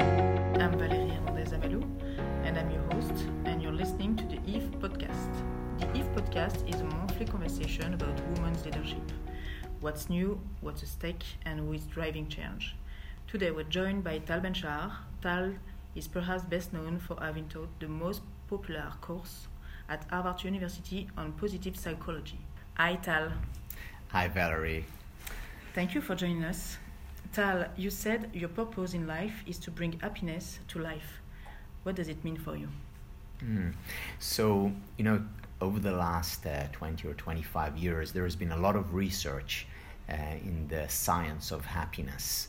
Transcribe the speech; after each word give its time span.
I'm 0.00 0.72
Valérie 0.72 1.12
Hernandez 1.12 1.52
Amalou, 1.52 1.84
and 2.44 2.58
I'm 2.58 2.68
your 2.68 2.82
host, 2.92 3.12
and 3.44 3.62
you're 3.62 3.70
listening 3.70 4.16
to 4.16 4.24
the 4.24 4.40
EVE 4.44 4.72
podcast. 4.80 5.30
The 5.78 5.86
EVE 5.96 6.08
podcast 6.16 6.68
is 6.68 6.80
a 6.80 6.84
monthly 6.84 7.24
conversation 7.26 7.94
about 7.94 8.20
women's 8.34 8.64
leadership. 8.64 9.12
What's 9.80 10.10
new, 10.10 10.40
what's 10.62 10.82
at 10.82 10.88
stake, 10.88 11.24
and 11.44 11.60
who 11.60 11.72
is 11.74 11.84
driving 11.84 12.26
change. 12.26 12.74
Today 13.28 13.52
we're 13.52 13.62
joined 13.62 14.02
by 14.02 14.18
Tal 14.18 14.40
Ben-Shahar. 14.40 14.98
Tal 15.22 15.52
is 15.94 16.08
perhaps 16.08 16.42
best 16.42 16.72
known 16.72 16.98
for 16.98 17.16
having 17.20 17.46
taught 17.46 17.70
the 17.78 17.86
most 17.86 18.22
popular 18.50 18.92
course 19.00 19.46
at 19.88 20.04
Harvard 20.10 20.42
University 20.42 21.06
on 21.16 21.32
positive 21.34 21.76
psychology. 21.76 22.40
Hi, 22.74 22.96
Tal. 22.96 23.30
Hi, 24.08 24.26
Valerie. 24.26 24.86
Thank 25.72 25.94
you 25.94 26.00
for 26.00 26.16
joining 26.16 26.42
us. 26.42 26.78
Tal, 27.34 27.64
you 27.76 27.90
said 27.90 28.30
your 28.32 28.48
purpose 28.48 28.94
in 28.94 29.08
life 29.08 29.42
is 29.44 29.58
to 29.58 29.70
bring 29.72 29.98
happiness 29.98 30.60
to 30.68 30.78
life. 30.78 31.20
What 31.82 31.96
does 31.96 32.06
it 32.06 32.22
mean 32.24 32.36
for 32.36 32.56
you? 32.56 32.68
Mm. 33.42 33.74
So, 34.20 34.70
you 34.96 35.04
know, 35.04 35.20
over 35.60 35.80
the 35.80 35.90
last 35.90 36.46
uh, 36.46 36.68
20 36.70 37.08
or 37.08 37.14
25 37.14 37.76
years, 37.76 38.12
there 38.12 38.22
has 38.22 38.36
been 38.36 38.52
a 38.52 38.56
lot 38.56 38.76
of 38.76 38.94
research 38.94 39.66
uh, 40.08 40.14
in 40.44 40.68
the 40.68 40.88
science 40.88 41.50
of 41.50 41.64
happiness. 41.64 42.48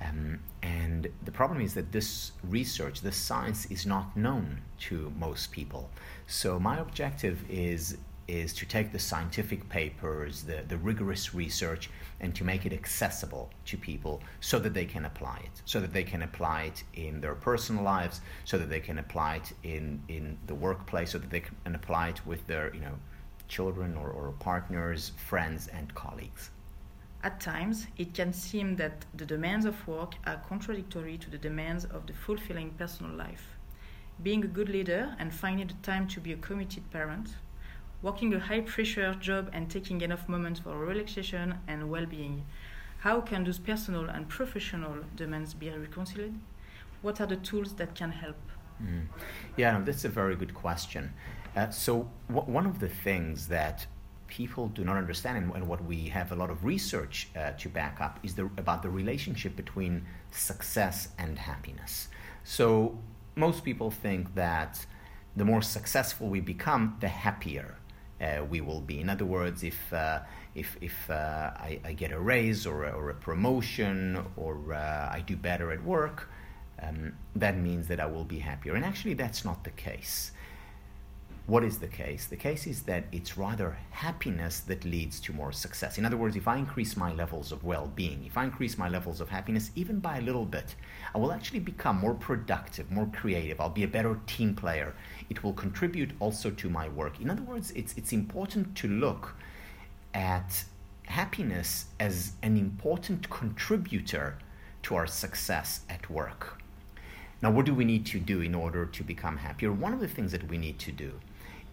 Um, 0.00 0.40
and 0.62 1.06
the 1.22 1.30
problem 1.30 1.60
is 1.60 1.74
that 1.74 1.92
this 1.92 2.32
research, 2.44 3.02
this 3.02 3.16
science, 3.16 3.66
is 3.66 3.84
not 3.84 4.16
known 4.16 4.62
to 4.88 5.12
most 5.18 5.52
people. 5.52 5.90
So, 6.26 6.58
my 6.58 6.78
objective 6.78 7.44
is 7.50 7.98
is 8.28 8.52
to 8.54 8.66
take 8.66 8.92
the 8.92 8.98
scientific 8.98 9.68
papers, 9.68 10.42
the, 10.42 10.62
the 10.68 10.76
rigorous 10.78 11.34
research, 11.34 11.90
and 12.20 12.34
to 12.34 12.44
make 12.44 12.64
it 12.66 12.72
accessible 12.72 13.50
to 13.66 13.76
people 13.76 14.22
so 14.40 14.58
that 14.58 14.74
they 14.74 14.84
can 14.84 15.04
apply 15.04 15.40
it, 15.44 15.62
so 15.64 15.80
that 15.80 15.92
they 15.92 16.04
can 16.04 16.22
apply 16.22 16.64
it 16.64 16.84
in 16.94 17.20
their 17.20 17.34
personal 17.34 17.82
lives, 17.82 18.20
so 18.44 18.56
that 18.58 18.70
they 18.70 18.80
can 18.80 18.98
apply 18.98 19.36
it 19.36 19.52
in, 19.62 20.02
in 20.08 20.38
the 20.46 20.54
workplace, 20.54 21.10
so 21.10 21.18
that 21.18 21.30
they 21.30 21.40
can 21.40 21.74
apply 21.74 22.08
it 22.08 22.26
with 22.26 22.46
their 22.46 22.74
you 22.74 22.80
know, 22.80 22.94
children 23.48 23.96
or, 23.96 24.08
or 24.10 24.32
partners, 24.40 25.12
friends, 25.16 25.68
and 25.68 25.94
colleagues. 25.94 26.50
At 27.22 27.40
times, 27.40 27.86
it 27.96 28.12
can 28.12 28.34
seem 28.34 28.76
that 28.76 29.06
the 29.14 29.24
demands 29.24 29.64
of 29.64 29.88
work 29.88 30.14
are 30.26 30.42
contradictory 30.46 31.16
to 31.18 31.30
the 31.30 31.38
demands 31.38 31.86
of 31.86 32.06
the 32.06 32.12
fulfilling 32.12 32.70
personal 32.72 33.12
life. 33.12 33.56
Being 34.22 34.44
a 34.44 34.48
good 34.48 34.68
leader 34.68 35.16
and 35.18 35.32
finding 35.32 35.66
the 35.66 35.74
time 35.82 36.06
to 36.08 36.20
be 36.20 36.32
a 36.32 36.36
committed 36.36 36.90
parent, 36.90 37.30
working 38.02 38.34
a 38.34 38.38
high 38.38 38.60
pressure 38.60 39.14
job 39.14 39.50
and 39.52 39.70
taking 39.70 40.00
enough 40.00 40.28
moments 40.28 40.60
for 40.60 40.76
relaxation 40.76 41.54
and 41.66 41.90
well 41.90 42.06
being. 42.06 42.44
How 42.98 43.20
can 43.20 43.44
those 43.44 43.58
personal 43.58 44.08
and 44.08 44.28
professional 44.28 44.96
demands 45.14 45.54
be 45.54 45.70
reconciled? 45.70 46.34
What 47.02 47.20
are 47.20 47.26
the 47.26 47.36
tools 47.36 47.74
that 47.74 47.94
can 47.94 48.12
help? 48.12 48.36
Mm. 48.82 49.06
Yeah, 49.56 49.72
no, 49.72 49.84
that's 49.84 50.04
a 50.04 50.08
very 50.08 50.36
good 50.36 50.54
question. 50.54 51.12
Uh, 51.54 51.70
so, 51.70 52.08
w- 52.28 52.50
one 52.50 52.66
of 52.66 52.80
the 52.80 52.88
things 52.88 53.48
that 53.48 53.86
people 54.26 54.68
do 54.68 54.84
not 54.84 54.96
understand, 54.96 55.36
and, 55.36 55.54
and 55.54 55.68
what 55.68 55.84
we 55.84 56.08
have 56.08 56.32
a 56.32 56.34
lot 56.34 56.50
of 56.50 56.64
research 56.64 57.28
uh, 57.36 57.50
to 57.52 57.68
back 57.68 58.00
up, 58.00 58.18
is 58.22 58.34
the, 58.34 58.46
about 58.56 58.82
the 58.82 58.90
relationship 58.90 59.54
between 59.54 60.04
success 60.30 61.08
and 61.18 61.38
happiness. 61.38 62.08
So, 62.42 62.98
most 63.36 63.64
people 63.64 63.90
think 63.90 64.34
that 64.34 64.86
the 65.36 65.44
more 65.44 65.62
successful 65.62 66.28
we 66.28 66.40
become, 66.40 66.96
the 67.00 67.08
happier 67.08 67.76
we 68.48 68.60
will 68.60 68.80
be. 68.80 69.00
In 69.00 69.08
other 69.08 69.24
words, 69.26 69.62
if 69.62 69.92
uh, 69.92 70.20
if 70.54 70.76
if 70.80 71.10
uh, 71.10 71.50
I, 71.68 71.80
I, 71.84 71.92
get 71.92 72.12
a 72.12 72.18
raise 72.18 72.66
or 72.66 72.84
a, 72.84 72.90
or 72.90 73.10
a 73.10 73.14
promotion 73.14 74.24
or 74.36 74.74
uh, 74.74 75.16
I 75.16 75.20
do 75.26 75.36
better 75.36 75.72
at 75.72 75.82
work, 75.82 76.28
um, 76.82 77.14
that 77.36 77.56
means 77.56 77.88
that 77.88 78.00
I 78.00 78.06
will 78.06 78.24
be 78.24 78.38
happier. 78.38 78.74
And 78.74 78.84
actually, 78.84 79.14
that's 79.14 79.44
not 79.44 79.64
the 79.64 79.70
case. 79.70 80.32
What 81.46 81.62
is 81.62 81.78
the 81.78 81.88
case? 81.88 82.24
The 82.24 82.36
case 82.36 82.66
is 82.66 82.84
that 82.84 83.04
it's 83.12 83.36
rather 83.36 83.76
happiness 83.90 84.60
that 84.60 84.86
leads 84.86 85.20
to 85.20 85.32
more 85.34 85.52
success. 85.52 85.98
In 85.98 86.06
other 86.06 86.16
words, 86.16 86.36
if 86.36 86.48
I 86.48 86.56
increase 86.56 86.96
my 86.96 87.12
levels 87.12 87.52
of 87.52 87.62
well 87.62 87.92
being, 87.94 88.24
if 88.24 88.38
I 88.38 88.44
increase 88.44 88.78
my 88.78 88.88
levels 88.88 89.20
of 89.20 89.28
happiness 89.28 89.70
even 89.74 90.00
by 90.00 90.16
a 90.16 90.22
little 90.22 90.46
bit, 90.46 90.74
I 91.14 91.18
will 91.18 91.32
actually 91.32 91.60
become 91.60 91.98
more 91.98 92.14
productive, 92.14 92.90
more 92.90 93.10
creative. 93.12 93.60
I'll 93.60 93.68
be 93.68 93.82
a 93.82 93.88
better 93.88 94.18
team 94.26 94.54
player. 94.54 94.94
It 95.28 95.44
will 95.44 95.52
contribute 95.52 96.12
also 96.18 96.50
to 96.50 96.70
my 96.70 96.88
work. 96.88 97.20
In 97.20 97.28
other 97.28 97.42
words, 97.42 97.72
it's, 97.72 97.92
it's 97.98 98.14
important 98.14 98.74
to 98.76 98.88
look 98.88 99.34
at 100.14 100.64
happiness 101.08 101.86
as 102.00 102.32
an 102.42 102.56
important 102.56 103.28
contributor 103.28 104.38
to 104.84 104.94
our 104.94 105.06
success 105.06 105.80
at 105.90 106.08
work. 106.08 106.63
Now, 107.44 107.50
what 107.50 107.66
do 107.66 107.74
we 107.74 107.84
need 107.84 108.06
to 108.06 108.18
do 108.18 108.40
in 108.40 108.54
order 108.54 108.86
to 108.86 109.04
become 109.04 109.36
happier? 109.36 109.70
One 109.70 109.92
of 109.92 110.00
the 110.00 110.08
things 110.08 110.32
that 110.32 110.48
we 110.48 110.56
need 110.56 110.78
to 110.78 110.90
do 110.90 111.12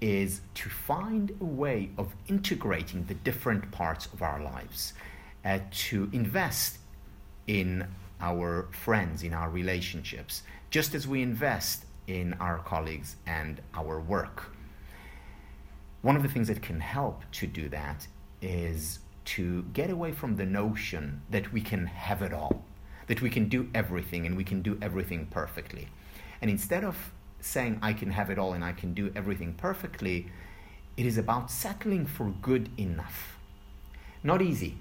is 0.00 0.40
to 0.54 0.68
find 0.68 1.30
a 1.40 1.44
way 1.44 1.90
of 1.96 2.16
integrating 2.26 3.04
the 3.04 3.14
different 3.14 3.70
parts 3.70 4.06
of 4.06 4.22
our 4.22 4.42
lives, 4.42 4.92
uh, 5.44 5.60
to 5.70 6.10
invest 6.12 6.78
in 7.46 7.86
our 8.20 8.66
friends, 8.72 9.22
in 9.22 9.32
our 9.32 9.48
relationships, 9.48 10.42
just 10.70 10.96
as 10.96 11.06
we 11.06 11.22
invest 11.22 11.84
in 12.08 12.34
our 12.40 12.58
colleagues 12.58 13.14
and 13.24 13.60
our 13.72 14.00
work. 14.00 14.50
One 16.00 16.16
of 16.16 16.24
the 16.24 16.28
things 16.28 16.48
that 16.48 16.60
can 16.60 16.80
help 16.80 17.22
to 17.34 17.46
do 17.46 17.68
that 17.68 18.08
is 18.40 18.98
to 19.26 19.62
get 19.72 19.90
away 19.90 20.10
from 20.10 20.34
the 20.34 20.44
notion 20.44 21.22
that 21.30 21.52
we 21.52 21.60
can 21.60 21.86
have 21.86 22.20
it 22.20 22.32
all, 22.32 22.64
that 23.06 23.22
we 23.22 23.30
can 23.30 23.48
do 23.48 23.68
everything 23.74 24.26
and 24.26 24.36
we 24.36 24.44
can 24.44 24.62
do 24.62 24.78
everything 24.80 25.26
perfectly. 25.26 25.88
And 26.40 26.50
instead 26.50 26.84
of 26.84 27.12
saying 27.42 27.78
I 27.82 27.92
can 27.92 28.10
have 28.10 28.30
it 28.30 28.38
all 28.38 28.52
and 28.52 28.64
I 28.64 28.72
can 28.72 28.94
do 28.94 29.12
everything 29.14 29.54
perfectly. 29.54 30.28
It 30.96 31.06
is 31.06 31.18
about 31.18 31.50
settling 31.50 32.06
for 32.06 32.32
good 32.42 32.68
enough. 32.78 33.36
Not 34.22 34.40
easy, 34.40 34.76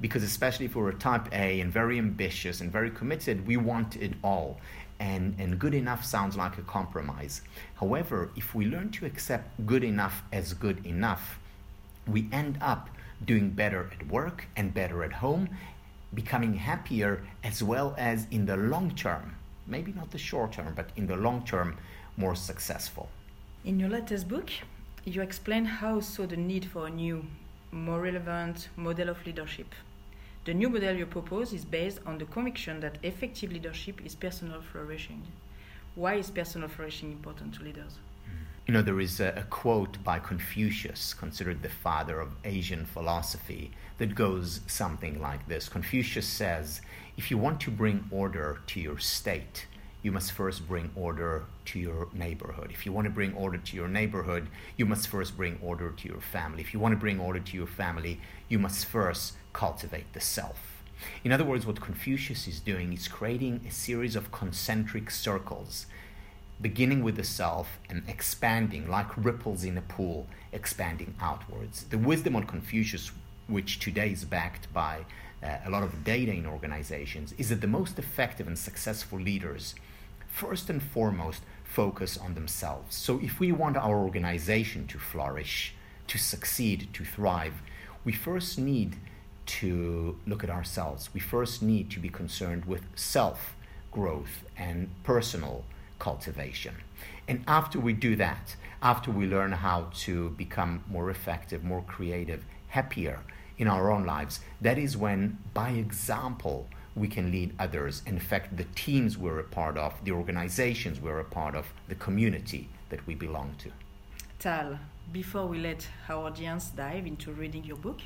because 0.00 0.22
especially 0.22 0.66
if 0.66 0.74
we're 0.74 0.88
a 0.88 0.94
type 0.94 1.28
A 1.32 1.60
and 1.60 1.72
very 1.72 1.98
ambitious 1.98 2.60
and 2.60 2.72
very 2.72 2.90
committed, 2.90 3.46
we 3.46 3.56
want 3.56 3.96
it 3.96 4.14
all. 4.24 4.58
And, 4.98 5.34
and 5.38 5.58
good 5.58 5.74
enough 5.74 6.04
sounds 6.04 6.36
like 6.36 6.56
a 6.56 6.62
compromise. 6.62 7.42
However, 7.74 8.30
if 8.36 8.54
we 8.54 8.64
learn 8.64 8.90
to 8.92 9.04
accept 9.04 9.66
good 9.66 9.84
enough 9.84 10.22
as 10.32 10.54
good 10.54 10.86
enough, 10.86 11.38
we 12.06 12.28
end 12.32 12.58
up 12.62 12.88
doing 13.24 13.50
better 13.50 13.90
at 13.92 14.06
work 14.08 14.46
and 14.56 14.72
better 14.72 15.04
at 15.04 15.12
home, 15.12 15.48
becoming 16.14 16.54
happier 16.54 17.22
as 17.42 17.62
well 17.62 17.94
as 17.98 18.26
in 18.30 18.46
the 18.46 18.56
long 18.56 18.94
term. 18.94 19.36
Maybe 19.66 19.92
not 19.92 20.10
the 20.10 20.18
short 20.18 20.52
term, 20.52 20.72
but 20.74 20.90
in 20.96 21.06
the 21.06 21.16
long 21.16 21.44
term, 21.44 21.76
more 22.16 22.36
successful. 22.36 23.08
In 23.64 23.80
your 23.80 23.88
latest 23.88 24.28
book, 24.28 24.50
you 25.04 25.22
explain 25.22 25.64
how 25.64 26.00
saw 26.00 26.26
the 26.26 26.36
need 26.36 26.64
for 26.66 26.86
a 26.86 26.90
new, 26.90 27.24
more 27.72 28.00
relevant 28.00 28.68
model 28.76 29.08
of 29.08 29.24
leadership. 29.26 29.74
The 30.44 30.54
new 30.54 30.68
model 30.68 30.94
you 30.94 31.06
propose 31.06 31.52
is 31.52 31.64
based 31.64 31.98
on 32.06 32.18
the 32.18 32.24
conviction 32.24 32.80
that 32.80 32.98
effective 33.02 33.52
leadership 33.52 34.00
is 34.04 34.14
personal 34.14 34.62
flourishing. 34.62 35.22
Why 35.96 36.14
is 36.14 36.30
personal 36.30 36.68
flourishing 36.68 37.10
important 37.10 37.54
to 37.54 37.64
leaders? 37.64 37.98
You 38.66 38.74
know, 38.74 38.82
there 38.82 38.98
is 38.98 39.20
a, 39.20 39.32
a, 39.36 39.42
quote 39.44 40.02
by 40.02 40.18
Confucius, 40.18 41.14
considered 41.14 41.62
the 41.62 41.68
father 41.68 42.18
of 42.18 42.34
Asian 42.44 42.84
philosophy, 42.84 43.70
that 43.98 44.16
goes 44.16 44.60
something 44.66 45.20
like 45.22 45.46
this 45.46 45.68
Confucius 45.68 46.26
says, 46.26 46.80
If 47.16 47.30
you 47.30 47.38
want 47.38 47.60
to 47.60 47.70
bring 47.70 48.08
order 48.10 48.62
to 48.66 48.80
your 48.80 48.98
state, 48.98 49.66
you 50.02 50.10
must 50.10 50.32
first 50.32 50.66
bring 50.66 50.90
order 50.96 51.44
to 51.66 51.78
your 51.78 52.08
neighborhood. 52.12 52.72
If 52.72 52.84
you 52.84 52.90
want 52.90 53.04
to 53.04 53.10
bring 53.10 53.34
order 53.34 53.58
to 53.58 53.76
your 53.76 53.86
neighborhood, 53.86 54.48
you 54.76 54.84
must 54.84 55.06
first 55.06 55.36
bring 55.36 55.60
order 55.62 55.92
to 55.92 56.08
your 56.08 56.20
family. 56.20 56.60
If 56.60 56.74
you 56.74 56.80
want 56.80 56.92
to 56.92 56.98
bring 56.98 57.20
order 57.20 57.38
to 57.38 57.56
your 57.56 57.68
family, 57.68 58.20
you 58.48 58.58
must 58.58 58.86
first 58.86 59.34
cultivate 59.52 60.12
the 60.12 60.20
self. 60.20 60.82
In 61.22 61.30
other 61.30 61.44
words, 61.44 61.66
what 61.66 61.80
Confucius 61.80 62.48
is 62.48 62.58
doing 62.58 62.92
is 62.92 63.06
creating 63.06 63.64
a 63.66 63.70
series 63.70 64.16
of 64.16 64.32
concentric 64.32 65.10
circles, 65.10 65.86
beginning 66.60 67.02
with 67.02 67.16
the 67.16 67.24
self 67.24 67.78
and 67.90 68.02
expanding 68.08 68.88
like 68.88 69.16
ripples 69.16 69.64
in 69.64 69.76
a 69.76 69.82
pool, 69.82 70.26
expanding 70.52 71.14
outwards. 71.20 71.84
The 71.84 71.98
wisdom 71.98 72.36
on 72.36 72.44
Confucius, 72.44 73.12
which 73.46 73.78
today 73.78 74.10
is 74.10 74.24
backed 74.24 74.72
by 74.72 75.04
uh, 75.42 75.58
a 75.64 75.70
lot 75.70 75.82
of 75.82 76.04
data 76.04 76.32
in 76.32 76.46
organizations, 76.46 77.34
is 77.36 77.50
that 77.50 77.60
the 77.60 77.66
most 77.66 77.98
effective 77.98 78.46
and 78.46 78.58
successful 78.58 79.20
leaders 79.20 79.74
first 80.28 80.70
and 80.70 80.82
foremost 80.82 81.42
focus 81.64 82.16
on 82.16 82.34
themselves. 82.34 82.96
So, 82.96 83.20
if 83.22 83.38
we 83.40 83.52
want 83.52 83.76
our 83.76 83.98
organization 83.98 84.86
to 84.88 84.98
flourish, 84.98 85.74
to 86.08 86.18
succeed, 86.18 86.88
to 86.94 87.04
thrive, 87.04 87.54
we 88.04 88.12
first 88.12 88.58
need 88.58 88.96
to 89.46 90.18
look 90.26 90.42
at 90.42 90.50
ourselves. 90.50 91.10
We 91.12 91.20
first 91.20 91.62
need 91.62 91.90
to 91.90 92.00
be 92.00 92.08
concerned 92.08 92.64
with 92.64 92.82
self 92.94 93.56
growth 93.92 94.44
and 94.56 94.90
personal 95.04 95.64
cultivation. 95.98 96.74
And 97.28 97.44
after 97.46 97.78
we 97.80 97.92
do 97.92 98.16
that, 98.16 98.56
after 98.82 99.10
we 99.10 99.26
learn 99.26 99.52
how 99.52 99.88
to 100.04 100.30
become 100.30 100.84
more 100.88 101.10
effective, 101.10 101.64
more 101.64 101.82
creative, 101.82 102.44
happier 102.68 103.20
in 103.58 103.68
our 103.68 103.90
own 103.90 104.04
lives, 104.04 104.40
that 104.60 104.78
is 104.78 104.96
when, 104.96 105.38
by 105.54 105.70
example, 105.70 106.68
we 106.94 107.08
can 107.08 107.30
lead 107.30 107.54
others 107.58 108.02
In 108.06 108.18
fact, 108.18 108.56
the 108.56 108.64
teams 108.74 109.18
we're 109.18 109.38
a 109.38 109.44
part 109.44 109.76
of, 109.76 109.92
the 110.04 110.12
organizations 110.12 110.98
we're 110.98 111.20
a 111.20 111.24
part 111.24 111.54
of, 111.54 111.66
the 111.88 111.94
community 111.94 112.68
that 112.88 113.06
we 113.06 113.14
belong 113.14 113.54
to. 113.58 113.70
Tal, 114.38 114.78
before 115.12 115.46
we 115.46 115.58
let 115.58 115.86
our 116.08 116.26
audience 116.26 116.70
dive 116.70 117.06
into 117.06 117.32
reading 117.32 117.64
your 117.64 117.76
book, 117.76 118.00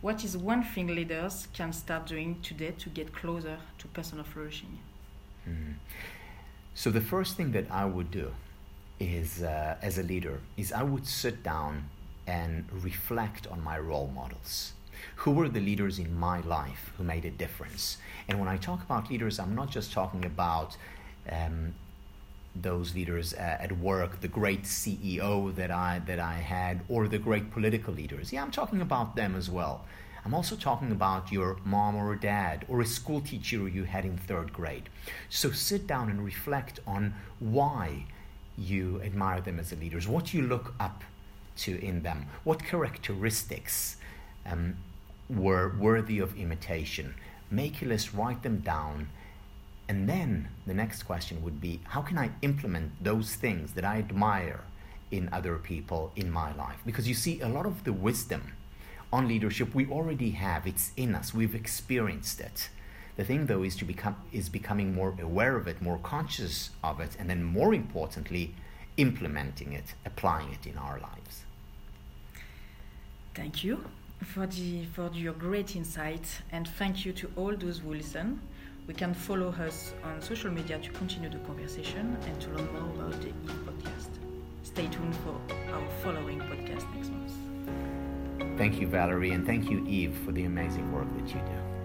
what 0.00 0.24
is 0.24 0.36
one 0.36 0.62
thing 0.62 0.88
leaders 0.88 1.48
can 1.52 1.72
start 1.72 2.06
doing 2.06 2.40
today 2.42 2.72
to 2.78 2.88
get 2.88 3.14
closer 3.14 3.58
to 3.78 3.88
personal 3.88 4.24
flourishing? 4.24 4.78
Mm. 5.48 5.74
So 6.76 6.90
the 6.90 7.00
first 7.00 7.38
thing 7.38 7.52
that 7.52 7.70
I 7.70 7.86
would 7.86 8.10
do 8.10 8.32
is, 9.00 9.42
uh, 9.42 9.76
as 9.80 9.96
a 9.96 10.02
leader, 10.02 10.40
is 10.58 10.72
I 10.72 10.82
would 10.82 11.06
sit 11.06 11.42
down 11.42 11.88
and 12.26 12.66
reflect 12.70 13.46
on 13.46 13.64
my 13.64 13.78
role 13.78 14.12
models. 14.14 14.74
Who 15.22 15.30
were 15.30 15.48
the 15.48 15.60
leaders 15.60 15.98
in 15.98 16.14
my 16.14 16.40
life 16.42 16.92
who 16.98 17.02
made 17.02 17.24
a 17.24 17.30
difference? 17.30 17.96
And 18.28 18.38
when 18.38 18.46
I 18.46 18.58
talk 18.58 18.82
about 18.82 19.08
leaders, 19.10 19.38
I'm 19.38 19.54
not 19.54 19.70
just 19.70 19.90
talking 19.90 20.26
about 20.26 20.76
um, 21.32 21.74
those 22.54 22.94
leaders 22.94 23.32
uh, 23.32 23.38
at 23.38 23.72
work, 23.78 24.20
the 24.20 24.28
great 24.28 24.64
CEO 24.64 25.54
that 25.54 25.70
I 25.70 26.02
that 26.06 26.20
I 26.20 26.34
had, 26.34 26.82
or 26.90 27.08
the 27.08 27.18
great 27.18 27.50
political 27.52 27.94
leaders. 27.94 28.34
Yeah, 28.34 28.42
I'm 28.42 28.50
talking 28.50 28.82
about 28.82 29.16
them 29.16 29.34
as 29.34 29.48
well. 29.48 29.86
I'm 30.26 30.34
also 30.34 30.56
talking 30.56 30.90
about 30.90 31.30
your 31.30 31.56
mom 31.64 31.94
or 31.94 32.16
dad 32.16 32.64
or 32.68 32.80
a 32.80 32.84
school 32.84 33.20
teacher 33.20 33.68
you 33.68 33.84
had 33.84 34.04
in 34.04 34.18
third 34.18 34.52
grade. 34.52 34.88
So 35.28 35.52
sit 35.52 35.86
down 35.86 36.10
and 36.10 36.24
reflect 36.24 36.80
on 36.84 37.14
why 37.38 38.06
you 38.58 39.00
admire 39.04 39.40
them 39.40 39.60
as 39.60 39.70
leaders, 39.70 40.08
what 40.08 40.34
you 40.34 40.42
look 40.42 40.74
up 40.80 41.04
to 41.58 41.80
in 41.80 42.02
them, 42.02 42.26
what 42.42 42.64
characteristics 42.64 43.98
um, 44.44 44.78
were 45.30 45.72
worthy 45.78 46.18
of 46.18 46.36
imitation. 46.36 47.14
Make 47.48 47.80
a 47.80 47.84
list, 47.84 48.12
write 48.12 48.42
them 48.42 48.58
down, 48.58 49.10
and 49.88 50.08
then 50.08 50.48
the 50.66 50.74
next 50.74 51.04
question 51.04 51.40
would 51.44 51.60
be 51.60 51.78
how 51.84 52.02
can 52.02 52.18
I 52.18 52.30
implement 52.42 53.00
those 53.00 53.36
things 53.36 53.74
that 53.74 53.84
I 53.84 53.98
admire 53.98 54.62
in 55.12 55.28
other 55.30 55.56
people 55.58 56.10
in 56.16 56.32
my 56.32 56.52
life? 56.52 56.78
Because 56.84 57.06
you 57.06 57.14
see, 57.14 57.40
a 57.42 57.48
lot 57.48 57.64
of 57.64 57.84
the 57.84 57.92
wisdom 57.92 58.54
on 59.12 59.28
leadership 59.28 59.74
we 59.74 59.86
already 59.86 60.30
have, 60.30 60.66
it's 60.66 60.92
in 60.96 61.14
us, 61.14 61.32
we've 61.32 61.54
experienced 61.54 62.40
it. 62.40 62.68
The 63.16 63.24
thing 63.24 63.46
though 63.46 63.62
is 63.62 63.76
to 63.76 63.84
become 63.84 64.16
is 64.32 64.48
becoming 64.48 64.94
more 64.94 65.14
aware 65.20 65.56
of 65.56 65.66
it, 65.66 65.80
more 65.80 65.98
conscious 65.98 66.70
of 66.84 67.00
it, 67.00 67.16
and 67.18 67.30
then 67.30 67.42
more 67.42 67.72
importantly, 67.72 68.54
implementing 68.96 69.72
it, 69.72 69.94
applying 70.04 70.52
it 70.52 70.66
in 70.66 70.76
our 70.76 70.98
lives. 71.00 71.44
Thank 73.34 73.64
you 73.64 73.84
for 74.22 74.46
the 74.46 74.84
for 74.86 75.10
your 75.12 75.34
great 75.34 75.76
insight 75.76 76.26
and 76.52 76.68
thank 76.68 77.04
you 77.04 77.12
to 77.12 77.30
all 77.36 77.54
those 77.56 77.78
who 77.78 77.94
listen. 77.94 78.40
We 78.86 78.94
can 78.94 79.14
follow 79.14 79.48
us 79.48 79.94
on 80.04 80.22
social 80.22 80.50
media 80.50 80.78
to 80.78 80.90
continue 80.90 81.28
the 81.28 81.38
conversation 81.38 82.16
and 82.26 82.40
to 82.40 82.50
learn 82.50 82.72
more 82.72 83.06
about 83.06 83.20
the 83.20 83.28
Eve 83.28 83.60
podcast. 83.66 84.10
Stay 84.62 84.86
tuned 84.86 85.16
for 85.16 85.40
our 85.72 85.88
following 86.02 86.38
podcast 86.40 86.84
next 86.94 87.10
month. 87.10 87.32
Thank 88.56 88.80
you, 88.80 88.86
Valerie, 88.86 89.32
and 89.32 89.46
thank 89.46 89.70
you, 89.70 89.84
Eve, 89.86 90.14
for 90.24 90.32
the 90.32 90.44
amazing 90.44 90.90
work 90.92 91.06
that 91.16 91.28
you 91.28 91.40
do. 91.40 91.75